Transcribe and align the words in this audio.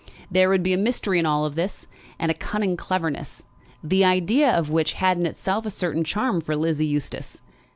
There 0.31 0.49
would 0.49 0.63
be 0.63 0.73
a 0.73 0.79
mystery 0.79 1.19
in 1.19 1.27
all 1.27 1.47
this, 1.51 1.85
and 2.17 2.31
a 2.31 2.33
cunning 2.33 2.75
cleverness, 2.75 3.43
the 3.83 4.03
idea 4.03 4.49
of 4.49 4.71
which 4.71 4.93
had 4.93 5.15
in 5.19 5.27
itself 5.27 5.63
a 5.63 5.69
certain 5.69 6.03
charm 6.03 6.41
for 6.41 6.55
Lizzie 6.55 6.87
Eustace. 6.87 7.39